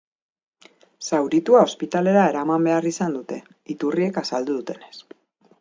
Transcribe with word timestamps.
Zauritua 1.09 1.61
ospitalera 1.67 2.25
eraman 2.31 2.67
behar 2.71 2.89
izan 2.95 3.15
dute, 3.19 3.41
iturriek 3.77 4.21
azaldu 4.27 4.61
dutenez. 4.61 4.93